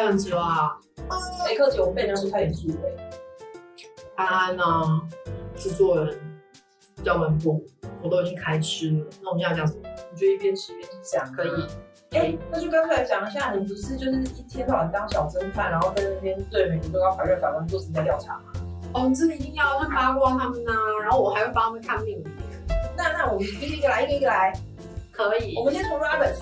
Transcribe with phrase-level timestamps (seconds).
[0.00, 0.78] 还有人知道啊？
[1.46, 2.74] 没客气，我们被人家说太严肃了。
[4.16, 4.64] 安安呢？
[5.54, 6.18] 制作人
[7.04, 7.62] 叫我们不，
[8.02, 9.06] 我都已经开吃了。
[9.20, 9.80] 那我们现在讲什么？
[10.10, 11.50] 你就一边吃一边讲，可以。
[12.12, 18.44] 哎，那就刚才讲一下，你不是就是一天到晚当小侦探，然后在那边对美国最高法院法官做什么调查吗？
[18.94, 20.72] 哦，这一定要去八卦他们呐，
[21.02, 22.24] 然后我还会帮他们看命理。
[22.96, 24.58] 那那我们一个一个来，一个一个来，
[25.12, 25.54] 可以。
[25.58, 26.40] 我们先从 Roberts。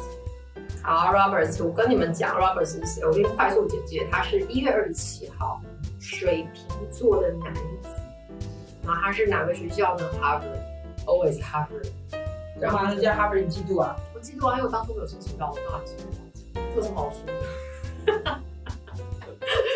[0.83, 3.05] 好，Roberts，我跟你们讲，Roberts 是谁？
[3.05, 5.61] 我给你快速简介，他是一月二十七号，
[6.01, 7.89] 水瓶座的男子。
[8.85, 11.91] 然后他是哪个学校呢？Harvard，always Harvard。
[12.59, 13.97] 然后人家 Harvard 你嫉妒啊？
[14.15, 16.77] 我嫉妒啊，因为我当初没有申请到，我当然嫉妒。
[16.77, 18.41] 有什么好说的？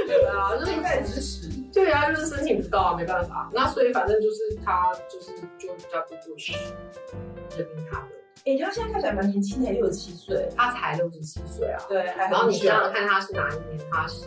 [0.06, 1.50] 对啊，就是在支持。
[1.72, 3.50] 对啊，就是申请不到啊，没办法。
[3.52, 6.52] 那所以反正就是他就是就比较不过时，
[7.50, 8.06] 证明他的。
[8.44, 10.48] 哎，他现在看起来蛮年轻的，六十七岁。
[10.56, 11.80] 他才六十七岁啊。
[11.88, 12.02] 对。
[12.04, 13.88] 然后你想想看，他是哪一年？
[13.90, 14.26] 他是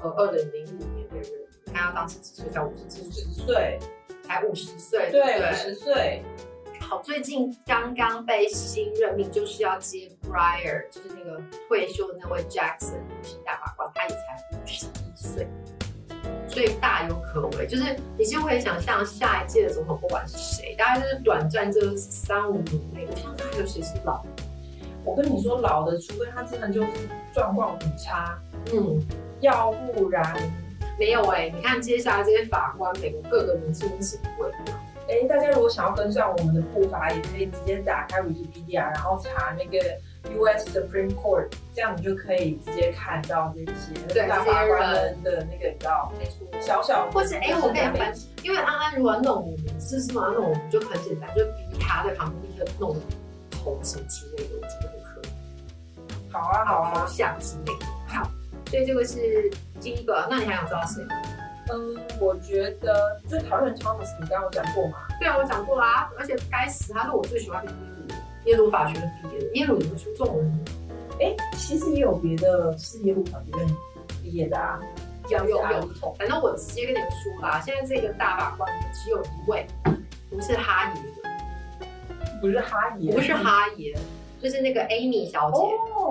[0.00, 1.30] 呃二零零五年的人。
[1.66, 2.50] 看他当时几岁？
[2.50, 3.78] 才五十几岁。
[4.22, 5.10] 才五十岁。
[5.10, 6.22] 对，五十岁。
[6.80, 15.46] 好，最近刚刚被新任命，就是要接 Briar，就是那个退休的那位 Jackson 女性大法官，他也才五十一岁。
[16.58, 24.24] 所以大有可为，就是你就会想象下一届的总统不管是谁，大概就是短暂这三五年内，我想想还有谁是老？
[25.04, 26.88] 我跟你说老的，除非他真的就是
[27.32, 28.36] 状况很差，
[28.72, 29.00] 嗯，
[29.38, 30.34] 要不然
[30.98, 31.48] 没有哎。
[31.48, 34.50] 你看接下来这些法官，美国各个明星是不会。
[35.08, 39.78] 哎，大家如果想要跟上我们的步伐，也可以直接打开 Wikipedia，然后查那个
[40.24, 40.68] U.S.
[40.70, 43.64] Supreme Court，这样你就可以直接看到这
[44.12, 46.12] 些大法官的那个，你知道，
[46.60, 50.28] 小小或是哎，我跟你分析，因为安安如果弄我们，是是吗？
[50.34, 52.96] 弄我们就很简单，就逼他在旁边立刻弄
[53.50, 56.30] 头什么之类的，我觉得很可以。
[56.30, 57.86] 好啊，好啊，像之类的。
[58.06, 58.28] 好，
[58.68, 59.50] 所以这个是
[59.80, 60.26] 第一个。
[60.28, 61.02] 那你还想知道谁？
[61.70, 64.98] 嗯，我觉得就讨厌 Thomas，你刚刚有讲过嘛？
[65.20, 67.72] 对啊，我讲过啦，而且该死，他是我最喜欢的
[68.48, 70.64] 耶鲁法学院毕业的，耶鲁也出这种人。
[71.20, 73.76] 哎，其实也有别的是耶鲁法学院
[74.22, 74.80] 毕业的啊，
[75.28, 76.14] 有有有。
[76.18, 79.66] 反正我直接跟你们说啦，现在这个大法官只有一位，
[80.30, 81.00] 不是哈爷，
[82.40, 83.94] 不是哈爷，不是哈爷。
[84.40, 85.58] 就是那个 Amy 小姐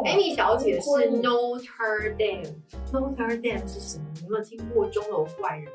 [0.03, 0.89] ，Amy 小姐是
[1.21, 4.03] Notre Dame，Notre Dame 是什么？
[4.15, 5.71] 你有没有听过钟楼怪人？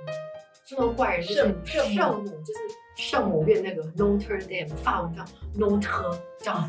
[0.67, 1.41] 钟楼怪人就是
[1.95, 2.61] 圣母，就是
[2.97, 5.25] 圣母院那个 Notre Dame，法文叫
[5.59, 6.69] Notre，叫。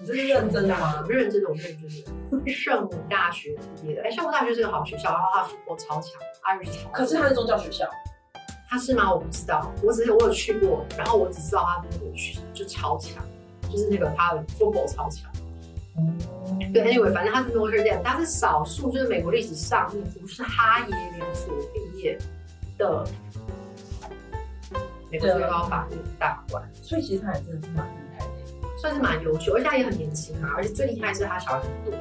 [0.00, 1.02] 你这是认真的吗？
[1.02, 2.52] 不认真的，我认真的。
[2.52, 6.12] 圣母大学毕业的，哎，圣母大学是个好学校，然后它复活超强
[6.56, 7.88] ，Irish 可是它是宗教学校，
[8.68, 9.12] 它是吗？
[9.12, 12.12] 我不知道，我只是我有去过，然后我只知道它那个
[12.54, 13.24] 就超强。
[13.72, 15.30] 就是那个他的 football 超强，
[16.72, 22.18] 对，anyway，反正他是 Notre Dame，他是少数就是美国历史上面不是哈耶连锁毕业
[22.76, 23.06] 的
[25.10, 28.32] 美国最高法院大法官，所以其实他也真的是蛮厉害的，
[28.78, 31.92] 算是蛮优秀，而且他也很年轻啊，而且最厉害是他小孩很多，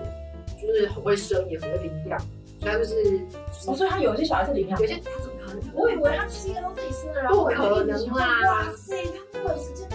[0.61, 2.19] 就是很会生，也很会领养，
[2.59, 2.95] 所以他就是，
[3.67, 5.61] 哦，所以他有一些小孩是领养，有些他怎么可能？
[5.73, 8.41] 我以为他七个都自己生的，不可能啦！
[8.45, 9.87] 哇塞，他那么有时间。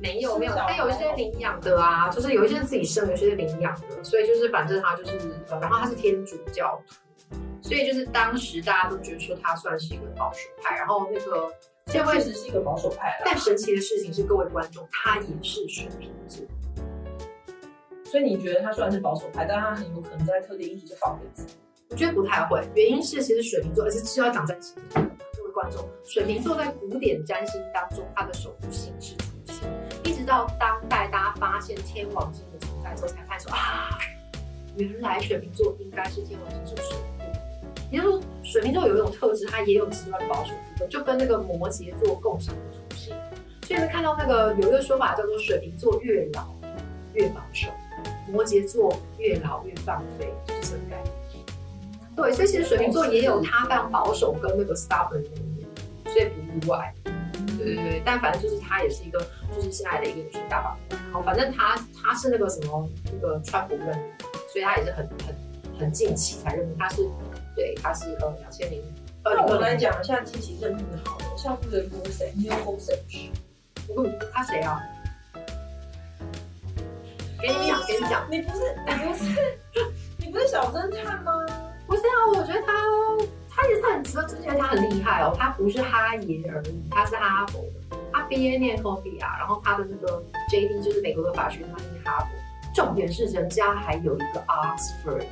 [0.00, 5.18] 没有没有，他有一些领养的啊，就是有一些自己生，有些是领养的，所以就是反正他就是，
[5.50, 11.52] 呃，然后他是天主教徒，所以就是当时大家都觉得说他算是一个保守派，然后那个
[11.90, 16.44] 这确实是一个保守派但神奇的事情是，各位观众，他也是水瓶座，
[18.04, 21.54] 所以你觉得他虽然是保守派，但他很有可能在特定议题就放飞自己？
[21.88, 25.00] 我觉得不太会，原因是其实水瓶座，而且是要讲在星各
[25.44, 29.14] 位观众，水瓶座在古典占星当中，它的守护星是。
[30.04, 33.98] 一直到当代，大家发现天王星的存在之后，才看说啊，
[34.76, 37.37] 原来水瓶座应该是天王星是守护。
[37.90, 43.14] 也就是说，水瓶座有一种特质，它也有极端保守部分，就跟那个摩羯座共享的属性。
[43.62, 46.48] 所以会看到那个有一个说法叫做水瓶座越老
[47.14, 47.68] 越保守，
[48.30, 51.14] 摩羯座越老越放飞，就是这个概念。
[52.16, 55.68] 对，所以其实水瓶座也有它非常保守跟那个 stubborn 的一面，
[56.04, 56.94] 所以不意外。
[57.58, 59.18] 对对对，但反正就是他也是一个，
[59.54, 61.00] 就是现在的一个女性大法官。
[61.12, 63.92] 好，反正他他是那个什么那个川普任，
[64.48, 66.74] 所以他也是很很很近期才认为。
[66.78, 67.02] 他是
[67.58, 68.80] 对，他是呃两千零。
[69.24, 73.32] 那我来讲一下近期任命的好了，像这个 g o s e New g o s e
[73.88, 74.80] 我他谁啊？
[77.42, 79.24] 给你讲，给你讲，你不是你不是
[80.18, 81.32] 你不是小侦探吗？
[81.88, 82.72] 不是啊，我觉得他。
[83.60, 85.34] 他也是很值得尊敬，他很厉害哦。
[85.36, 92.26] 他不是哈耶而已，他是哈佛的，他毕业念 Columbia，然后他的那个 JD 就是美国的法学院，他念哈佛。
[92.72, 95.24] 重点是人家还有一个 Oxford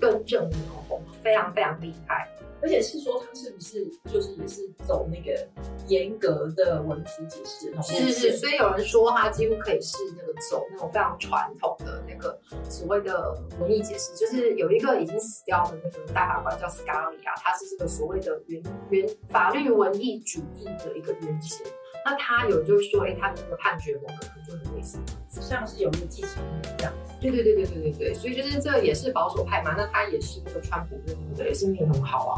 [0.00, 0.58] 更正苗
[0.88, 2.28] 红，非常非常厉害。
[2.62, 5.46] 而且是说他是不是就是也是走那个
[5.88, 7.70] 严格的文词解释？
[7.82, 12.36] 是是是，所以有人说他几乎可以是那个走那种非常传统的那个
[12.68, 14.14] 所谓的文艺解释。
[14.16, 21.64] 就是有一个已经死掉的那个大法官叫斯卡里啊，他是这个所谓的原原法律文艺主义的一个原型。
[22.06, 24.98] 那他有就是说，哎，他的那个判决风格可能就很类似，
[25.28, 26.92] 像是有一个继承人这样。
[27.20, 32.36] 对对对对对对对，所以就是这也是保守派嘛，那他也是那个川普认的，也是命很好啊，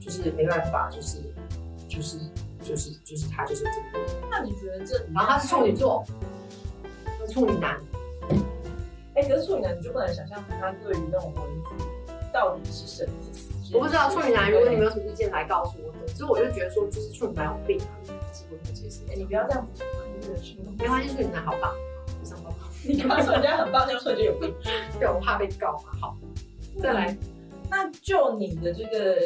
[0.00, 1.18] 就是没办法，就是
[1.88, 2.18] 就是
[2.62, 4.04] 就是就是他就是这个。
[4.30, 5.04] 那你觉得这？
[5.14, 6.04] 然后他是处女座，
[7.30, 7.78] 处女男。
[9.14, 11.84] 哎，可是处女男你就不能想象他对于那种文字
[12.32, 13.52] 到底是什么意思？
[13.74, 15.92] 我不知道处女男，如果你没有什么意见来告诉我。
[16.06, 17.80] 总之我就觉得说，就是处女男有病。
[19.08, 19.82] 哎，你不要这样子，
[20.78, 21.74] 没关系，处女男好棒。
[22.88, 24.54] 你刚刚说人家很棒，这样说就有病，
[24.98, 25.92] 对，我怕被告嘛。
[26.00, 26.16] 好，
[26.80, 27.16] 再来，
[27.70, 29.16] 那就你的这个，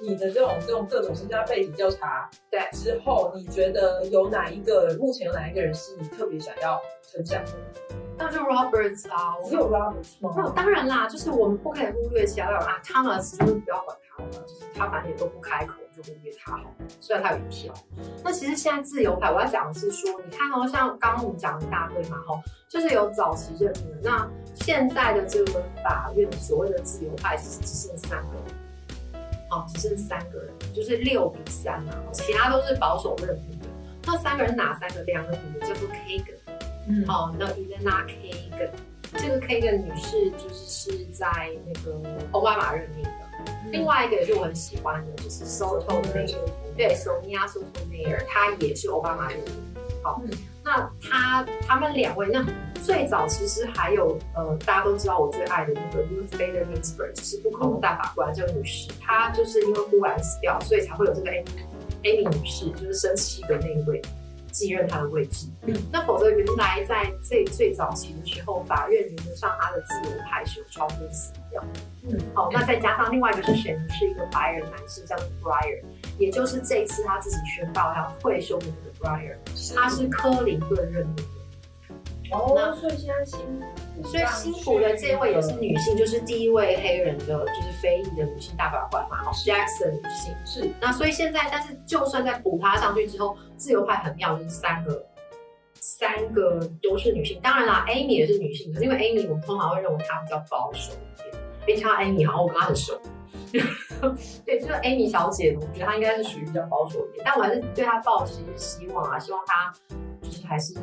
[0.00, 6.80] 你的这种这种各种身家背景调查，对之后，你觉得有哪一个目前有哪一个人是你特别想要
[7.10, 7.52] 成长的？
[8.18, 10.32] 那就 Roberts 啊，只有 Roberts 吗？
[10.36, 15.74] 那当然啦，就是我们不可以忽略其他的啊，Thomas 就是不要管他了，就是他反正也都不开口。
[15.94, 17.74] 就忽略他好，虽然他有一票。
[18.24, 24.10] 那其实现在自由派，我要讲的是说，你看哦，像刚刚我们讲的大会嘛，吼，就是有早期任命的。
[24.10, 33.66] 那现在的这个法院所谓的自由派是只剩三个人，哦，只剩三个人，就是六比三嘛，其他都是保守任命的。
[34.04, 35.02] 那三个人哪三个？
[35.02, 36.36] 两个女的叫做 Kagan，
[36.88, 38.70] 嗯，哦，那 Elena Kagan，
[39.16, 41.28] 这个 Kagan 女士就是是在
[41.66, 42.00] 那个
[42.32, 43.10] 奥巴马任命的。
[43.70, 46.36] 另外一个也是我很喜欢的，就是 Sotomayor，
[46.76, 49.52] 对，Sonia Sotomayor，她也是奥巴马任命。
[50.02, 50.20] 好，
[50.62, 52.44] 那她他们两位，那
[52.82, 61.30] 最早其实还有呃，大家都知道我最爱的那个 Ruth Bader Ginsburg，就是不恐龙大法官这个女士，她就是因为忽然死掉，所以才会有这个
[62.02, 64.02] Amy 女士，就是生气的那一位。
[64.52, 71.64] 继任他的位置，嗯，那否则原来在最最早期的时候，法院原则上他的自由派是有超过死掉，
[72.02, 73.80] 嗯，好，那再加上另外一个是谁呢？
[73.90, 75.82] 是一个白人男士叫做 Brier，
[76.18, 79.36] 也就是这一次他自己宣告要退休的那个 Brier，
[79.74, 81.22] 他是科林顿任命的。
[82.32, 83.40] 哦，所以现在新，
[84.04, 90.70] 所以新府的这位也是女性，就是第一位黑人的，就是非裔的女性大法官嘛，好，Jackson 女性是。
[90.80, 95.04] 那所以现在，但是就算在补她上去之后，自由派很妙，就是三个，
[95.74, 97.38] 三个都是女性。
[97.42, 101.76] 当然啦，Amy 也是女性，可是因为 Amy 我们通常会认为她比较保守一点。
[101.76, 102.98] 哎，像 Amy 好，我跟她很熟。
[104.46, 109.72] 对，就是 Amy 小姐，我觉得她应该是属于比较保守一点，但我还是对她抱持希望啊，希望她
[110.22, 110.74] 就是还是。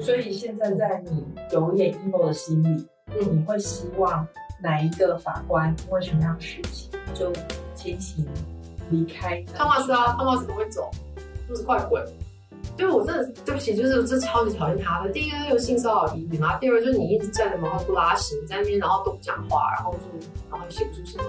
[0.00, 4.26] 所以现在在你有点 emo 的心里，嗯，你会希望
[4.62, 7.32] 哪一个法官因为什么样的事情就
[7.74, 8.26] 先行
[8.90, 9.42] 离开？
[9.54, 10.90] 汤马斯啊，汤马斯不会走，
[11.48, 12.04] 就是快滚！
[12.76, 15.10] 对我真的对不起，就是这超级讨厌他的。
[15.10, 21.24] 第一个有性骚扰疑虑嘛，第二个就是你一直站在门口不拉屎，你在那边然后都不讲话，然后就然后写不出什么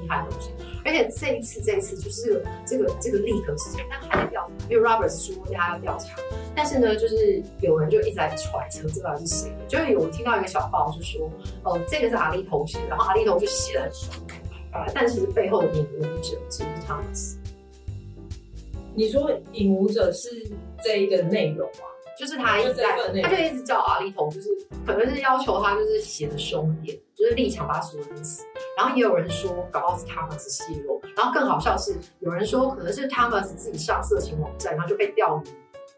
[0.00, 0.50] 厉害的东西。
[0.84, 6.16] 而且这一次，这一次就是这个这个这个立刻事件，但还在调查，因为 Robert 说他要调查。
[6.54, 9.52] 但是呢，就是有人就一直在揣测这到底是谁。
[9.66, 11.30] 就是有听到一个小报，就说，
[11.64, 14.26] 哦，这个是阿力头写的，然后阿力头就写的很爽，
[14.72, 17.38] 啊，但其实背后的引舞者其实是汤姆斯。
[18.94, 20.28] 你说引舞者是
[20.82, 21.80] 这一个内容吗？
[22.18, 22.84] 就是他一直在，
[23.22, 24.48] 他就一直叫阿力头，就是
[24.86, 28.42] 可能是要求他就是写的凶一点，就是立场把所有人死。
[28.76, 31.00] 然后也有人说，搞不好是汤姆斯泄露。
[31.16, 35.48] 然后更好笑是，有人说可能是汤姆斯自己上色情网站，然后就被钓鱼，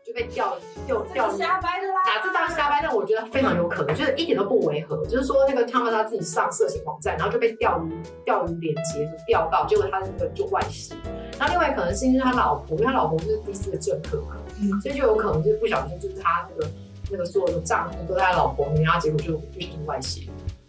[0.07, 0.57] 就被钓
[0.87, 1.37] 就钓鱼。
[1.37, 1.95] 瞎掰的啦！
[2.07, 5.05] 哪这当然瞎掰，但我觉得非常有可能，就是一点都不违和。
[5.07, 10.95] 就是说那个汤姆斯他自己上色情网站，然后就被钓鱼钓鱼连接就钓到，结果他的那个就外泄。
[11.37, 16.71] 然后另外可能是因为他老婆，因为他老婆就是第四个政客嘛，嗯，所以就有可能就是不小心就是他那个
[17.11, 20.29] 那个所有的账户都在他老婆那边，然后结果就就是外泄。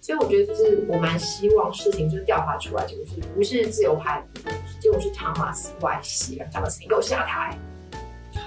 [0.09, 4.25] 所以我觉得就是我蛮希望事情就是调查出来，结果是不是自由派，
[4.81, 7.55] 结果是汤马斯外泄，汤马斯你给我下台。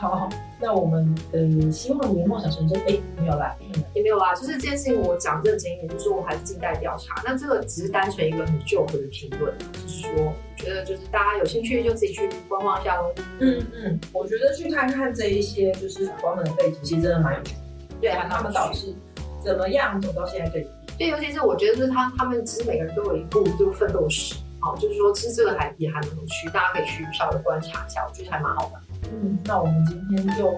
[0.01, 0.29] 好，
[0.61, 3.55] 那我们嗯希望你的梦想成真，哎，没有啦，
[3.95, 7.23] 也没有啦，就是这件事情我讲认真一点，就是说我还是静待调查。
[7.25, 13.15] 那这个只是单纯一个很旧的评论，就是说我觉得就是大家有兴趣就自己去观望一下喽。
[13.39, 17.55] 嗯嗯，我觉得去看看这一些就是法官们的背景，其实真的蛮有趣。
[18.01, 18.93] 对，他们到底是
[19.41, 20.67] 怎么样走到现在这里？
[20.99, 28.81] 所以，尤其是我觉得，是他他们其实每个人都有一部这个奋斗史哦，就是说，其实这个还也还蛮有趣，大家可以去稍微观察一下，我觉得还蛮好的。
[29.11, 30.55] 嗯，那我们今天就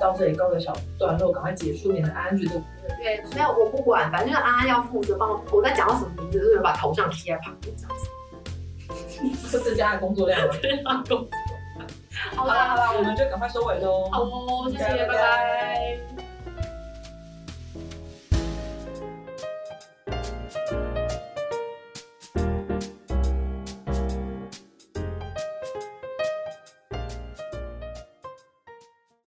[0.00, 2.62] 到这里告个小段落，赶快结束，免得安安觉得。
[2.98, 7.96] 对，没有我不管，反正安安要负责帮我，我在讲到什么名字，就是把头像贴在旁边这样
[9.40, 10.40] 子， 增加 工作量。
[12.36, 14.08] 好啦好啦，我们就赶快收尾喽。
[14.10, 16.23] 好，谢谢，拜拜。